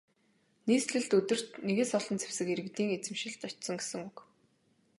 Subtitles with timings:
[0.67, 4.17] Нийслэлд өдөрт нэгээс олон зэвсэг иргэдийн эзэмшилд очсон гэсэн үг.